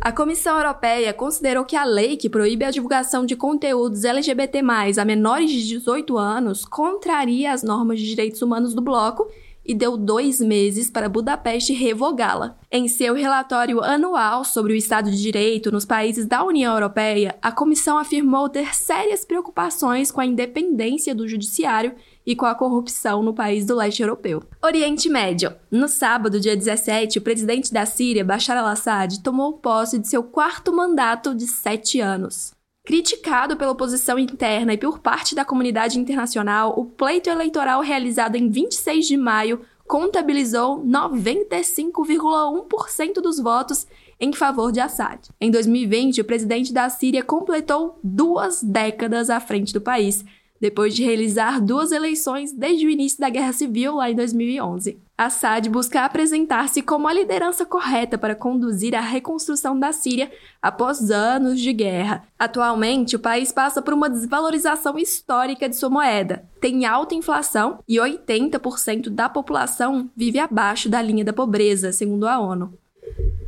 A 0.00 0.12
Comissão 0.12 0.56
Europeia 0.56 1.12
considerou 1.12 1.64
que 1.64 1.76
a 1.76 1.84
lei 1.84 2.16
que 2.16 2.30
proíbe 2.30 2.64
a 2.64 2.70
divulgação 2.70 3.26
de 3.26 3.36
conteúdos 3.36 4.04
LGBT+, 4.04 4.62
a 4.98 5.04
menores 5.04 5.50
de 5.50 5.66
18 5.66 6.16
anos, 6.16 6.64
contraria 6.64 7.52
as 7.52 7.62
normas 7.62 8.00
de 8.00 8.06
direitos 8.06 8.40
humanos 8.40 8.72
do 8.72 8.80
bloco 8.80 9.26
e 9.66 9.74
deu 9.74 9.96
dois 9.96 10.40
meses 10.40 10.88
para 10.90 11.08
Budapeste 11.08 11.72
revogá-la. 11.72 12.56
Em 12.70 12.88
seu 12.88 13.14
relatório 13.14 13.82
anual 13.82 14.44
sobre 14.44 14.72
o 14.72 14.76
Estado 14.76 15.10
de 15.10 15.20
Direito 15.20 15.72
nos 15.72 15.84
países 15.84 16.26
da 16.26 16.44
União 16.44 16.74
Europeia, 16.74 17.36
a 17.42 17.50
comissão 17.50 17.98
afirmou 17.98 18.48
ter 18.48 18.74
sérias 18.74 19.24
preocupações 19.24 20.10
com 20.10 20.20
a 20.20 20.26
independência 20.26 21.14
do 21.14 21.28
judiciário 21.28 21.94
e 22.26 22.34
com 22.34 22.44
a 22.44 22.54
corrupção 22.54 23.22
no 23.22 23.32
país 23.32 23.64
do 23.64 23.76
leste 23.76 24.02
europeu. 24.02 24.42
Oriente 24.62 25.08
Médio. 25.08 25.54
No 25.70 25.86
sábado, 25.86 26.40
dia 26.40 26.56
17, 26.56 27.18
o 27.18 27.22
presidente 27.22 27.72
da 27.72 27.86
Síria, 27.86 28.24
Bashar 28.24 28.58
al-Assad, 28.58 29.22
tomou 29.22 29.52
posse 29.54 29.98
de 29.98 30.08
seu 30.08 30.24
quarto 30.24 30.72
mandato 30.72 31.34
de 31.34 31.46
sete 31.46 32.00
anos. 32.00 32.55
Criticado 32.86 33.56
pela 33.56 33.72
oposição 33.72 34.16
interna 34.16 34.72
e 34.72 34.78
por 34.78 35.00
parte 35.00 35.34
da 35.34 35.44
comunidade 35.44 35.98
internacional, 35.98 36.72
o 36.78 36.84
pleito 36.84 37.28
eleitoral 37.28 37.80
realizado 37.80 38.36
em 38.36 38.48
26 38.48 39.08
de 39.08 39.16
maio 39.16 39.62
contabilizou 39.88 40.80
95,1% 40.86 43.14
dos 43.14 43.40
votos 43.40 43.88
em 44.20 44.32
favor 44.32 44.70
de 44.70 44.78
Assad. 44.78 45.18
Em 45.40 45.50
2020, 45.50 46.20
o 46.20 46.24
presidente 46.24 46.72
da 46.72 46.88
Síria 46.88 47.24
completou 47.24 47.98
duas 48.04 48.62
décadas 48.62 49.30
à 49.30 49.40
frente 49.40 49.72
do 49.72 49.80
país, 49.80 50.24
depois 50.66 50.96
de 50.96 51.04
realizar 51.04 51.60
duas 51.60 51.92
eleições 51.92 52.52
desde 52.52 52.84
o 52.84 52.90
início 52.90 53.20
da 53.20 53.30
Guerra 53.30 53.52
Civil, 53.52 53.94
lá 53.94 54.10
em 54.10 54.16
2011. 54.16 54.98
Assad 55.16 55.68
busca 55.68 56.04
apresentar-se 56.04 56.82
como 56.82 57.06
a 57.06 57.12
liderança 57.12 57.64
correta 57.64 58.18
para 58.18 58.34
conduzir 58.34 58.92
a 58.92 59.00
reconstrução 59.00 59.78
da 59.78 59.92
Síria 59.92 60.28
após 60.60 61.08
anos 61.08 61.60
de 61.60 61.72
guerra. 61.72 62.24
Atualmente, 62.36 63.14
o 63.14 63.20
país 63.20 63.52
passa 63.52 63.80
por 63.80 63.94
uma 63.94 64.10
desvalorização 64.10 64.98
histórica 64.98 65.68
de 65.68 65.76
sua 65.76 65.88
moeda, 65.88 66.44
tem 66.60 66.84
alta 66.84 67.14
inflação 67.14 67.78
e 67.86 67.98
80% 67.98 69.08
da 69.08 69.28
população 69.28 70.10
vive 70.16 70.40
abaixo 70.40 70.88
da 70.88 71.00
linha 71.00 71.24
da 71.24 71.32
pobreza, 71.32 71.92
segundo 71.92 72.26
a 72.26 72.40
ONU. 72.40 72.76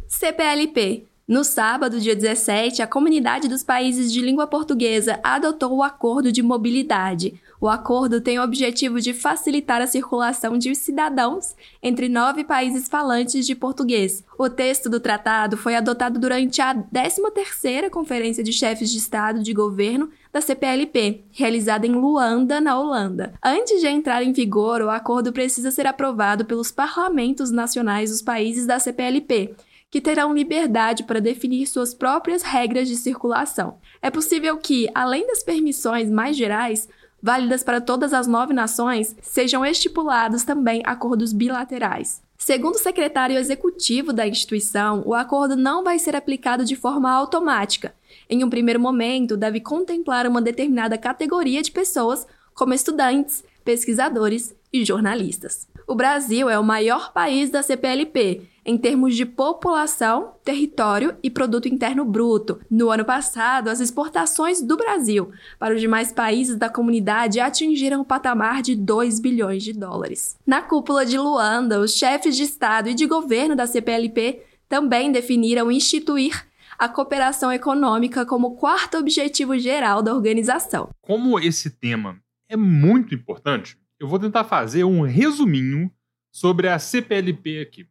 CPLP 0.06 1.07
no 1.28 1.44
sábado, 1.44 2.00
dia 2.00 2.16
17, 2.16 2.80
a 2.80 2.86
Comunidade 2.86 3.48
dos 3.48 3.62
Países 3.62 4.10
de 4.10 4.22
Língua 4.22 4.46
Portuguesa 4.46 5.20
adotou 5.22 5.76
o 5.76 5.82
Acordo 5.82 6.32
de 6.32 6.42
Mobilidade. 6.42 7.38
O 7.60 7.68
acordo 7.68 8.18
tem 8.18 8.38
o 8.38 8.42
objetivo 8.42 8.98
de 8.98 9.12
facilitar 9.12 9.82
a 9.82 9.86
circulação 9.86 10.56
de 10.56 10.74
cidadãos 10.74 11.54
entre 11.82 12.08
nove 12.08 12.44
países 12.44 12.88
falantes 12.88 13.46
de 13.46 13.54
português. 13.54 14.24
O 14.38 14.48
texto 14.48 14.88
do 14.88 15.00
tratado 15.00 15.58
foi 15.58 15.74
adotado 15.74 16.18
durante 16.18 16.62
a 16.62 16.74
13ª 16.74 17.90
Conferência 17.90 18.42
de 18.42 18.52
Chefes 18.52 18.90
de 18.90 18.96
Estado 18.96 19.42
de 19.42 19.52
Governo 19.52 20.08
da 20.32 20.40
CPLP, 20.40 21.24
realizada 21.30 21.86
em 21.86 21.92
Luanda, 21.92 22.58
na 22.58 22.80
Holanda. 22.80 23.34
Antes 23.44 23.82
de 23.82 23.86
entrar 23.86 24.22
em 24.22 24.32
vigor, 24.32 24.80
o 24.80 24.88
acordo 24.88 25.30
precisa 25.30 25.70
ser 25.70 25.86
aprovado 25.86 26.46
pelos 26.46 26.72
parlamentos 26.72 27.50
nacionais 27.50 28.08
dos 28.08 28.22
países 28.22 28.64
da 28.64 28.78
CPLP 28.78 29.54
que 29.90 30.00
terão 30.00 30.34
liberdade 30.34 31.04
para 31.04 31.20
definir 31.20 31.66
suas 31.66 31.94
próprias 31.94 32.42
regras 32.42 32.88
de 32.88 32.96
circulação. 32.96 33.78
É 34.02 34.10
possível 34.10 34.56
que, 34.58 34.88
além 34.94 35.26
das 35.26 35.42
permissões 35.42 36.10
mais 36.10 36.36
gerais, 36.36 36.88
válidas 37.22 37.62
para 37.62 37.80
todas 37.80 38.12
as 38.12 38.26
nove 38.26 38.52
nações, 38.52 39.16
sejam 39.22 39.64
estipulados 39.64 40.44
também 40.44 40.82
acordos 40.84 41.32
bilaterais. 41.32 42.22
Segundo 42.36 42.76
o 42.76 42.78
secretário 42.78 43.36
executivo 43.36 44.12
da 44.12 44.26
instituição, 44.26 45.02
o 45.04 45.12
acordo 45.12 45.56
não 45.56 45.82
vai 45.82 45.98
ser 45.98 46.14
aplicado 46.14 46.64
de 46.64 46.76
forma 46.76 47.10
automática. 47.10 47.94
Em 48.30 48.44
um 48.44 48.50
primeiro 48.50 48.78
momento, 48.78 49.36
deve 49.36 49.60
contemplar 49.60 50.26
uma 50.26 50.40
determinada 50.40 50.96
categoria 50.96 51.62
de 51.62 51.72
pessoas, 51.72 52.26
como 52.54 52.72
estudantes, 52.72 53.42
pesquisadores 53.64 54.54
e 54.72 54.84
jornalistas. 54.84 55.66
O 55.90 55.94
Brasil 55.94 56.50
é 56.50 56.58
o 56.58 56.62
maior 56.62 57.14
país 57.14 57.48
da 57.48 57.62
CPLP 57.62 58.42
em 58.62 58.76
termos 58.76 59.16
de 59.16 59.24
população, 59.24 60.34
território 60.44 61.16
e 61.22 61.30
produto 61.30 61.66
interno 61.66 62.04
bruto. 62.04 62.60
No 62.70 62.90
ano 62.90 63.06
passado, 63.06 63.68
as 63.68 63.80
exportações 63.80 64.60
do 64.60 64.76
Brasil 64.76 65.32
para 65.58 65.74
os 65.74 65.80
demais 65.80 66.12
países 66.12 66.56
da 66.56 66.68
comunidade 66.68 67.40
atingiram 67.40 68.02
o 68.02 68.04
patamar 68.04 68.60
de 68.60 68.76
2 68.76 69.18
bilhões 69.18 69.62
de 69.62 69.72
dólares. 69.72 70.36
Na 70.46 70.60
cúpula 70.60 71.06
de 71.06 71.16
Luanda, 71.16 71.80
os 71.80 71.94
chefes 71.94 72.36
de 72.36 72.42
Estado 72.42 72.90
e 72.90 72.94
de 72.94 73.06
governo 73.06 73.56
da 73.56 73.66
CPLP 73.66 74.42
também 74.68 75.10
definiram 75.10 75.72
instituir 75.72 76.46
a 76.78 76.86
cooperação 76.86 77.50
econômica 77.50 78.26
como 78.26 78.56
quarto 78.56 78.98
objetivo 78.98 79.58
geral 79.58 80.02
da 80.02 80.14
organização. 80.14 80.90
Como 81.00 81.40
esse 81.40 81.70
tema 81.70 82.20
é 82.46 82.58
muito 82.58 83.14
importante, 83.14 83.78
eu 83.98 84.06
vou 84.08 84.18
tentar 84.18 84.44
fazer 84.44 84.84
um 84.84 85.02
resuminho 85.02 85.90
sobre 86.30 86.68
a 86.68 86.78
CPLP 86.78 87.60
aqui. 87.60 87.88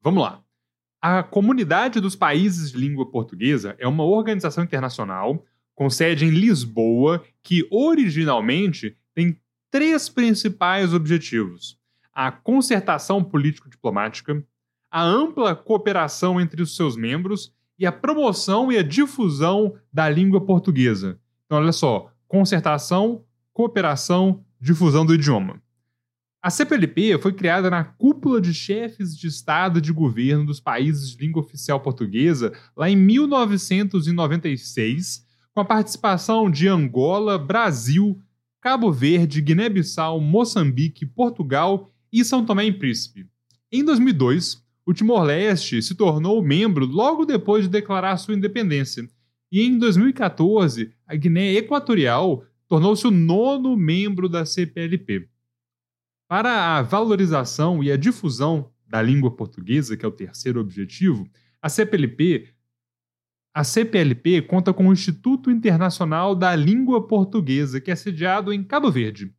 Vamos 0.00 0.22
lá. 0.22 0.42
A 1.00 1.22
Comunidade 1.22 2.00
dos 2.00 2.14
Países 2.14 2.72
de 2.72 2.78
Língua 2.78 3.10
Portuguesa 3.10 3.74
é 3.78 3.86
uma 3.86 4.04
organização 4.04 4.64
internacional 4.64 5.44
com 5.74 5.90
sede 5.90 6.24
em 6.24 6.30
Lisboa 6.30 7.24
que 7.42 7.66
originalmente 7.70 8.96
tem 9.14 9.38
três 9.70 10.08
principais 10.08 10.94
objetivos: 10.94 11.78
a 12.12 12.30
concertação 12.30 13.22
político-diplomática, 13.22 14.44
a 14.90 15.02
ampla 15.02 15.56
cooperação 15.56 16.40
entre 16.40 16.62
os 16.62 16.76
seus 16.76 16.96
membros 16.96 17.52
e 17.78 17.84
a 17.84 17.92
promoção 17.92 18.70
e 18.70 18.78
a 18.78 18.82
difusão 18.82 19.74
da 19.92 20.08
língua 20.08 20.40
portuguesa. 20.40 21.18
Então, 21.46 21.58
olha 21.58 21.72
só: 21.72 22.12
concertação, 22.28 23.24
cooperação, 23.52 24.44
difusão 24.62 25.04
do 25.04 25.12
idioma. 25.12 25.60
A 26.40 26.48
CPLP 26.48 27.18
foi 27.18 27.32
criada 27.32 27.68
na 27.68 27.82
cúpula 27.82 28.40
de 28.40 28.54
chefes 28.54 29.16
de 29.16 29.26
Estado 29.26 29.78
e 29.78 29.82
de 29.82 29.92
governo 29.92 30.46
dos 30.46 30.60
países 30.60 31.10
de 31.10 31.24
língua 31.24 31.42
oficial 31.42 31.80
portuguesa 31.80 32.52
lá 32.76 32.88
em 32.88 32.94
1996, 32.96 35.26
com 35.52 35.60
a 35.60 35.64
participação 35.64 36.48
de 36.48 36.68
Angola, 36.68 37.36
Brasil, 37.36 38.16
Cabo 38.60 38.92
Verde, 38.92 39.40
Guiné-Bissau, 39.40 40.20
Moçambique, 40.20 41.04
Portugal 41.04 41.90
e 42.12 42.24
São 42.24 42.46
Tomé 42.46 42.66
e 42.66 42.72
Príncipe. 42.72 43.26
Em 43.70 43.84
2002, 43.84 44.62
o 44.86 44.92
Timor-Leste 44.92 45.82
se 45.82 45.96
tornou 45.96 46.42
membro 46.42 46.86
logo 46.86 47.24
depois 47.24 47.64
de 47.64 47.70
declarar 47.70 48.16
sua 48.16 48.34
independência, 48.34 49.08
e 49.50 49.60
em 49.60 49.76
2014, 49.76 50.92
a 51.06 51.14
Guiné 51.14 51.52
Equatorial 51.54 52.44
tornou-se 52.72 53.06
o 53.06 53.10
nono 53.10 53.76
membro 53.76 54.30
da 54.30 54.46
CPLP. 54.46 55.28
Para 56.26 56.78
a 56.78 56.80
valorização 56.80 57.84
e 57.84 57.92
a 57.92 57.98
difusão 57.98 58.72
da 58.88 59.02
língua 59.02 59.30
portuguesa, 59.30 59.94
que 59.94 60.06
é 60.06 60.08
o 60.08 60.12
terceiro 60.12 60.58
objetivo, 60.58 61.28
a 61.60 61.68
CPLP, 61.68 62.48
a 63.54 63.62
CPLP 63.62 64.40
conta 64.40 64.72
com 64.72 64.88
o 64.88 64.92
Instituto 64.94 65.50
Internacional 65.50 66.34
da 66.34 66.56
Língua 66.56 67.06
Portuguesa, 67.06 67.78
que 67.78 67.90
é 67.90 67.94
sediado 67.94 68.54
em 68.54 68.64
Cabo 68.64 68.90
Verde. 68.90 69.34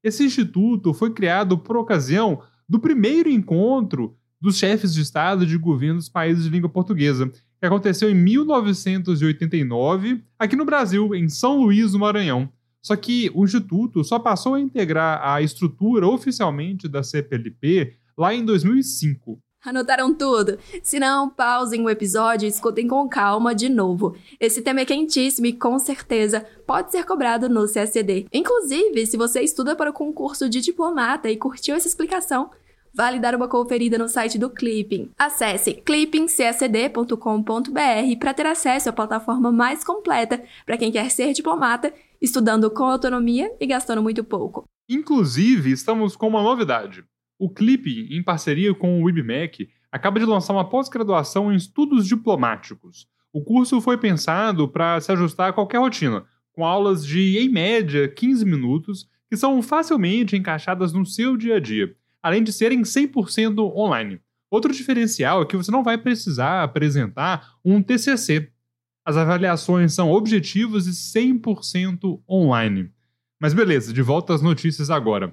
Esse 0.00 0.22
instituto 0.22 0.94
foi 0.94 1.12
criado 1.12 1.58
por 1.58 1.76
ocasião 1.76 2.40
do 2.68 2.78
primeiro 2.78 3.28
encontro 3.28 4.16
dos 4.40 4.58
chefes 4.58 4.94
de 4.94 5.00
Estado 5.00 5.42
e 5.42 5.46
de 5.48 5.58
governo 5.58 5.98
dos 5.98 6.08
países 6.08 6.44
de 6.44 6.50
língua 6.50 6.70
portuguesa, 6.70 7.28
que 7.58 7.66
aconteceu 7.66 8.08
em 8.08 8.14
1989, 8.14 10.22
aqui 10.38 10.54
no 10.54 10.64
Brasil, 10.64 11.12
em 11.16 11.28
São 11.28 11.62
Luís 11.62 11.90
do 11.90 11.98
Maranhão. 11.98 12.48
Só 12.86 12.94
que 12.94 13.32
o 13.34 13.44
Instituto 13.44 14.04
só 14.04 14.16
passou 14.16 14.54
a 14.54 14.60
integrar 14.60 15.20
a 15.20 15.42
estrutura 15.42 16.06
oficialmente 16.06 16.86
da 16.86 17.02
CPLP 17.02 17.96
lá 18.16 18.32
em 18.32 18.44
2005. 18.44 19.40
Anotaram 19.64 20.14
tudo? 20.14 20.56
Se 20.84 21.00
não, 21.00 21.28
pausem 21.28 21.84
o 21.84 21.90
episódio 21.90 22.46
e 22.46 22.48
escutem 22.48 22.86
com 22.86 23.08
calma 23.08 23.56
de 23.56 23.68
novo. 23.68 24.16
Esse 24.38 24.62
tema 24.62 24.82
é 24.82 24.84
quentíssimo 24.84 25.48
e 25.48 25.52
com 25.52 25.76
certeza 25.80 26.46
pode 26.64 26.92
ser 26.92 27.04
cobrado 27.04 27.48
no 27.48 27.66
CSD. 27.66 28.28
Inclusive, 28.32 29.04
se 29.04 29.16
você 29.16 29.40
estuda 29.40 29.74
para 29.74 29.90
o 29.90 29.92
concurso 29.92 30.48
de 30.48 30.60
diplomata 30.60 31.28
e 31.28 31.36
curtiu 31.36 31.74
essa 31.74 31.88
explicação, 31.88 32.50
vale 32.94 33.18
dar 33.18 33.34
uma 33.34 33.48
conferida 33.48 33.98
no 33.98 34.08
site 34.08 34.38
do 34.38 34.48
Clipping. 34.48 35.10
Acesse 35.18 35.74
clippingcsd.com.br 35.74 38.18
para 38.20 38.32
ter 38.32 38.46
acesso 38.46 38.88
à 38.88 38.92
plataforma 38.92 39.50
mais 39.50 39.82
completa 39.82 40.40
para 40.64 40.78
quem 40.78 40.92
quer 40.92 41.10
ser 41.10 41.32
diplomata 41.32 41.92
estudando 42.20 42.70
com 42.70 42.84
autonomia 42.84 43.50
e 43.60 43.66
gastando 43.66 44.02
muito 44.02 44.22
pouco. 44.24 44.64
Inclusive, 44.88 45.70
estamos 45.70 46.16
com 46.16 46.28
uma 46.28 46.42
novidade. 46.42 47.04
O 47.38 47.50
Clip, 47.50 48.08
em 48.10 48.22
parceria 48.22 48.74
com 48.74 49.02
o 49.02 49.10
IBMEC, 49.10 49.68
acaba 49.90 50.18
de 50.18 50.26
lançar 50.26 50.52
uma 50.52 50.68
pós-graduação 50.68 51.52
em 51.52 51.56
estudos 51.56 52.06
diplomáticos. 52.06 53.06
O 53.32 53.42
curso 53.42 53.80
foi 53.80 53.98
pensado 53.98 54.68
para 54.68 55.00
se 55.00 55.12
ajustar 55.12 55.50
a 55.50 55.52
qualquer 55.52 55.78
rotina, 55.78 56.24
com 56.52 56.64
aulas 56.64 57.04
de, 57.04 57.38
em 57.38 57.48
média, 57.48 58.08
15 58.08 58.44
minutos, 58.44 59.08
que 59.28 59.36
são 59.36 59.60
facilmente 59.60 60.36
encaixadas 60.36 60.92
no 60.92 61.04
seu 61.04 61.36
dia 61.36 61.56
a 61.56 61.60
dia, 61.60 61.94
além 62.22 62.42
de 62.42 62.52
serem 62.52 62.82
100% 62.82 63.58
online. 63.76 64.20
Outro 64.50 64.72
diferencial 64.72 65.42
é 65.42 65.44
que 65.44 65.56
você 65.56 65.70
não 65.70 65.82
vai 65.82 65.98
precisar 65.98 66.62
apresentar 66.62 67.56
um 67.64 67.82
TCC. 67.82 68.50
As 69.06 69.16
avaliações 69.16 69.94
são 69.94 70.10
objetivas 70.10 70.88
e 70.88 70.90
100% 70.90 72.20
online. 72.28 72.90
Mas 73.40 73.54
beleza, 73.54 73.92
de 73.92 74.02
volta 74.02 74.34
às 74.34 74.42
notícias 74.42 74.90
agora. 74.90 75.32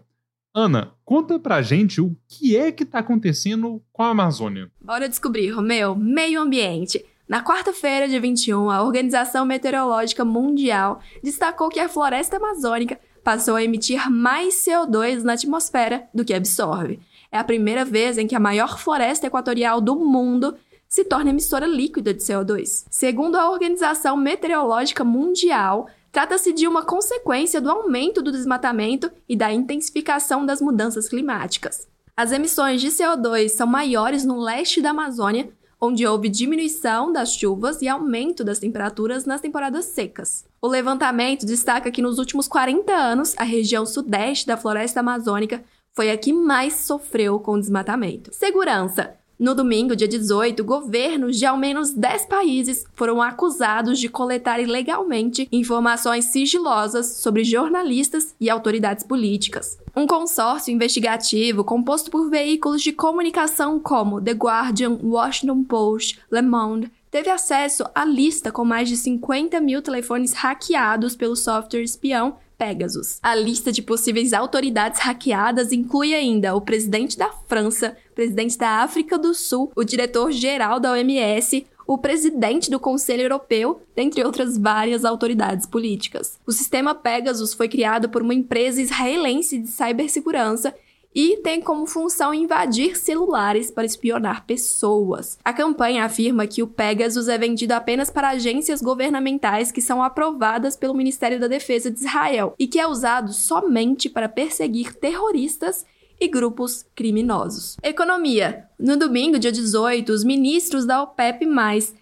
Ana, 0.54 0.94
conta 1.04 1.40
pra 1.40 1.64
gente 1.64 2.00
o 2.00 2.16
que 2.28 2.56
é 2.56 2.72
que 2.72 2.86
tá 2.86 3.00
acontecendo 3.00 3.82
com 3.92 4.04
a 4.04 4.10
Amazônia. 4.10 4.70
Bora 4.80 5.10
descobrir, 5.10 5.50
Romeu. 5.50 5.96
Meio 5.96 6.40
ambiente. 6.40 7.04
Na 7.28 7.44
quarta-feira, 7.44 8.08
dia 8.08 8.22
21, 8.22 8.70
a 8.70 8.84
Organização 8.84 9.44
Meteorológica 9.44 10.24
Mundial 10.24 11.00
destacou 11.24 11.70
que 11.70 11.80
a 11.80 11.90
floresta 11.90 12.38
amazônica 12.38 13.00
passou 13.24 13.56
a 13.56 13.64
emitir 13.64 14.08
mais 14.08 14.54
CO2 14.54 15.24
na 15.24 15.34
atmosfera 15.34 16.08
do 16.14 16.24
que 16.24 16.36
absorve. 16.36 17.00
É 17.32 17.40
a 17.40 17.44
primeira 17.44 17.84
vez 17.84 18.20
em 18.20 18.28
que 18.28 18.36
a 18.36 18.40
maior 18.40 18.78
floresta 18.78 19.26
equatorial 19.26 19.82
do 19.82 19.96
mundo 19.96 20.54
se 20.94 21.04
torna 21.04 21.32
emissora 21.32 21.66
líquida 21.66 22.14
de 22.14 22.20
CO2. 22.20 22.86
Segundo 22.88 23.36
a 23.36 23.50
Organização 23.50 24.16
Meteorológica 24.16 25.04
Mundial, 25.04 25.88
trata-se 26.12 26.54
de 26.54 26.68
uma 26.68 26.86
consequência 26.86 27.60
do 27.60 27.72
aumento 27.72 28.22
do 28.22 28.32
desmatamento 28.32 29.10
e 29.28 29.36
da 29.36 29.52
intensificação 29.52 30.46
das 30.46 30.62
mudanças 30.62 31.10
climáticas. 31.10 31.88
As 32.16 32.32
emissões 32.32 32.80
de 32.80 32.90
CO2 32.90 33.50
são 33.50 33.66
maiores 33.66 34.24
no 34.24 34.40
leste 34.40 34.84
da 34.84 34.92
Amazônia, 34.92 35.50
onde 35.82 36.06
houve 36.06 36.30
diminuição 36.30 37.12
das 37.12 37.34
chuvas 37.34 37.82
e 37.82 37.88
aumento 37.88 38.44
das 38.44 38.60
temperaturas 38.60 39.26
nas 39.26 39.42
temporadas 39.42 39.86
secas. 39.86 40.46
O 40.62 40.68
levantamento 40.68 41.44
destaca 41.44 41.90
que 41.90 42.04
nos 42.04 42.20
últimos 42.20 42.48
40 42.48 42.94
anos, 42.94 43.34
a 43.36 43.44
região 43.44 43.84
sudeste 43.84 44.46
da 44.46 44.58
floresta 44.58 45.00
amazônica 45.00 45.64
foi 45.92 46.12
a 46.12 46.18
que 46.20 46.32
mais 46.32 46.76
sofreu 46.76 47.40
com 47.40 47.54
o 47.54 47.60
desmatamento. 47.60 48.32
Segurança. 48.32 49.23
No 49.40 49.56
domingo, 49.56 49.96
dia 49.96 50.08
18, 50.08 50.64
governos 50.64 51.38
de 51.38 51.46
ao 51.46 51.58
menos 51.58 51.92
10 51.92 52.28
países 52.28 52.86
foram 52.94 53.20
acusados 53.22 54.00
de 54.00 54.08
coletar 54.08 54.60
ilegalmente 54.60 55.48
informações 55.52 56.26
sigilosas 56.26 57.18
sobre 57.18 57.44
jornalistas 57.44 58.36
e 58.40 58.50
autoridades 58.50 59.04
políticas. 59.04 59.80
Um 59.96 60.06
consórcio 60.06 60.72
investigativo 60.72 61.64
composto 61.64 62.12
por 62.12 62.30
veículos 62.30 62.82
de 62.84 62.92
comunicação 62.92 63.80
como 63.80 64.22
The 64.22 64.34
Guardian, 64.34 65.00
Washington 65.04 65.64
Post, 65.64 66.20
Le 66.32 66.42
Monde, 66.42 66.92
teve 67.10 67.30
acesso 67.30 67.84
à 67.94 68.06
lista 68.06 68.52
com 68.52 68.64
mais 68.64 68.88
de 68.88 68.98
50 68.98 69.60
mil 69.62 69.82
telefones 69.82 70.34
hackeados 70.34 71.16
pelo 71.16 71.36
software 71.36 71.84
espião 71.84 72.38
Pegasus. 72.58 73.20
A 73.22 73.36
lista 73.36 73.72
de 73.72 73.82
possíveis 73.82 74.34
autoridades 74.34 75.00
hackeadas 75.00 75.72
inclui 75.72 76.14
ainda 76.14 76.56
o 76.56 76.62
presidente 76.62 77.18
da 77.18 77.30
França, 77.48 77.96
presidente 78.16 78.58
da 78.58 78.82
África 78.82 79.18
do 79.18 79.34
Sul, 79.34 79.72
o 79.76 79.84
diretor-geral 79.84 80.80
da 80.80 80.92
OMS, 80.92 81.66
o 81.86 81.98
presidente 81.98 82.70
do 82.72 82.80
Conselho 82.80 83.24
Europeu, 83.24 83.82
dentre 83.96 84.24
outras 84.24 84.58
várias 84.58 85.04
autoridades 85.04 85.66
políticas. 85.66 86.40
O 86.46 86.52
sistema 86.52 86.96
Pegasus 86.96 87.54
foi 87.54 87.68
criado 87.68 88.10
por 88.10 88.22
uma 88.22 88.34
empresa 88.34 88.82
israelense 88.82 89.60
de 89.60 89.68
cibersegurança 89.68 90.74
e 91.14 91.38
tem 91.38 91.62
como 91.62 91.86
função 91.86 92.34
invadir 92.34 92.98
celulares 92.98 93.70
para 93.70 93.86
espionar 93.86 94.46
pessoas. 94.46 95.38
A 95.44 95.54
campanha 95.54 96.06
afirma 96.06 96.48
que 96.48 96.64
o 96.64 96.68
Pegasus 96.68 97.28
é 97.28 97.38
vendido 97.38 97.74
apenas 97.74 98.10
para 98.10 98.30
agências 98.30 98.82
governamentais 98.82 99.72
que 99.72 99.82
são 99.82 100.02
aprovadas 100.02 100.76
pelo 100.76 100.94
Ministério 100.94 101.40
da 101.40 101.48
Defesa 101.48 101.92
de 101.92 102.00
Israel 102.00 102.56
e 102.58 102.68
que 102.68 102.80
é 102.80 102.88
usado 102.88 103.32
somente 103.34 104.10
para 104.10 104.30
perseguir 104.30 104.96
terroristas 104.96 105.86
e 106.20 106.28
grupos 106.28 106.86
criminosos. 106.96 107.78
Economia. 107.84 108.66
No 108.80 108.98
domingo, 108.98 109.40
dia 109.40 109.52
18, 109.52 110.12
os 110.12 110.24
ministros 110.24 110.86
da 110.86 111.02
OPEP+, 111.02 111.46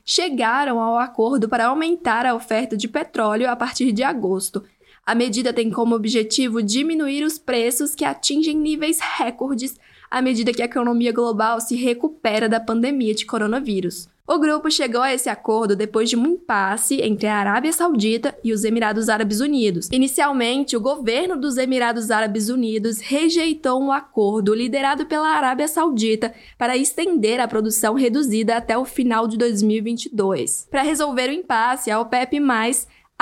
chegaram 0.06 0.80
ao 0.80 0.98
acordo 0.98 1.50
para 1.50 1.68
aumentar 1.68 2.25
a 2.25 2.36
oferta 2.36 2.77
de 2.77 2.88
petróleo 2.88 3.50
a 3.50 3.56
partir 3.56 3.91
de 3.91 4.03
agosto, 4.03 4.63
a 5.12 5.15
medida 5.15 5.51
tem 5.51 5.70
como 5.70 5.94
objetivo 5.94 6.63
diminuir 6.63 7.22
os 7.25 7.38
preços 7.38 7.94
que 7.94 8.06
atingem 8.06 8.56
níveis 8.56 8.97
recordes 9.17 9.78
à 10.10 10.21
medida 10.21 10.54
que 10.54 10.62
a 10.62 10.65
economia 10.65 11.12
global 11.12 11.60
se 11.60 11.76
recupera 11.76 12.47
da 12.47 12.62
pandemia 12.62 13.13
de 13.13 13.26
coronavírus. 13.26 14.08
O 14.26 14.39
grupo 14.39 14.71
chegou 14.71 15.02
a 15.02 15.13
esse 15.13 15.28
acordo 15.28 15.76
depois 15.76 16.10
de 16.10 16.15
um 16.15 16.26
impasse 16.26 17.02
entre 17.02 17.28
a 17.28 17.36
Arábia 17.36 17.74
Saudita 17.74 18.34
e 18.41 18.54
os 18.54 18.63
Emirados 18.63 19.10
Árabes 19.10 19.41
Unidos. 19.41 19.89
Inicialmente, 19.91 20.78
o 20.78 20.80
governo 20.80 21.36
dos 21.36 21.58
Emirados 21.58 22.10
Árabes 22.10 22.47
Unidos 22.47 23.02
rejeitou 23.02 23.82
um 23.82 23.91
acordo 23.91 24.56
liderado 24.56 25.06
pela 25.08 25.28
Arábia 25.28 25.67
Saudita 25.67 26.34
para 26.58 26.78
estender 26.78 27.41
a 27.41 27.50
produção 27.50 27.95
reduzida 27.95 28.56
até 28.56 28.78
o 28.78 28.86
final 28.86 29.28
de 29.28 29.38
2022. 29.38 30.69
Para 30.71 30.84
resolver 30.84 31.30
o 31.30 31.34
impasse, 31.34 31.91
a 31.91 32.00
OPEP+ 32.00 32.39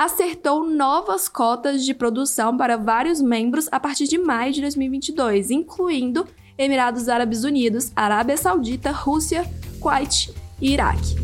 acertou 0.00 0.66
novas 0.66 1.28
cotas 1.28 1.84
de 1.84 1.92
produção 1.92 2.56
para 2.56 2.78
vários 2.78 3.20
membros 3.20 3.68
a 3.70 3.78
partir 3.78 4.08
de 4.08 4.16
maio 4.16 4.50
de 4.50 4.62
2022, 4.62 5.50
incluindo 5.50 6.26
Emirados 6.56 7.06
Árabes 7.06 7.44
Unidos, 7.44 7.92
Arábia 7.94 8.38
Saudita, 8.38 8.92
Rússia, 8.92 9.44
Kuwait 9.78 10.32
e 10.58 10.72
Iraque. 10.72 11.16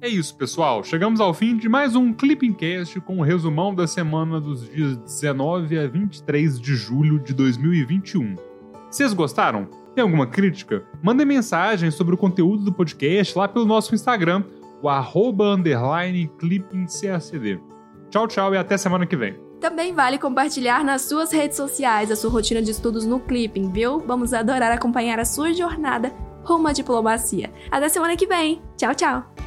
É 0.00 0.08
isso, 0.08 0.34
pessoal. 0.34 0.82
Chegamos 0.82 1.20
ao 1.20 1.34
fim 1.34 1.58
de 1.58 1.68
mais 1.68 1.94
um 1.94 2.14
Clipping 2.14 2.54
Cast 2.54 2.98
com 3.02 3.16
o 3.16 3.18
um 3.18 3.22
resumão 3.22 3.74
da 3.74 3.86
semana 3.86 4.40
dos 4.40 4.66
dias 4.70 4.96
19 4.96 5.78
a 5.78 5.86
23 5.86 6.58
de 6.58 6.74
julho 6.74 7.18
de 7.18 7.34
2021. 7.34 8.34
Vocês 8.90 9.12
gostaram? 9.12 9.83
Tem 9.94 10.02
alguma 10.02 10.26
crítica? 10.26 10.84
Mande 11.02 11.24
mensagem 11.24 11.90
sobre 11.90 12.14
o 12.14 12.18
conteúdo 12.18 12.64
do 12.64 12.72
podcast 12.72 13.38
lá 13.38 13.46
pelo 13.46 13.64
nosso 13.64 13.94
Instagram, 13.94 14.42
o 14.82 14.88
arroba 14.88 15.54
underline 15.54 16.28
clippingcacd. 16.38 17.60
Tchau, 18.10 18.26
tchau 18.26 18.54
e 18.54 18.58
até 18.58 18.76
semana 18.76 19.06
que 19.06 19.16
vem. 19.16 19.38
Também 19.60 19.94
vale 19.94 20.18
compartilhar 20.18 20.84
nas 20.84 21.02
suas 21.02 21.32
redes 21.32 21.56
sociais 21.56 22.10
a 22.10 22.16
sua 22.16 22.30
rotina 22.30 22.60
de 22.60 22.70
estudos 22.70 23.06
no 23.06 23.20
Clipping, 23.20 23.70
viu? 23.70 24.00
Vamos 24.00 24.34
adorar 24.34 24.72
acompanhar 24.72 25.18
a 25.18 25.24
sua 25.24 25.54
jornada 25.54 26.12
rumo 26.44 26.68
à 26.68 26.72
diplomacia. 26.72 27.50
Até 27.70 27.88
semana 27.88 28.16
que 28.16 28.26
vem. 28.26 28.60
Tchau, 28.76 28.94
tchau! 28.94 29.43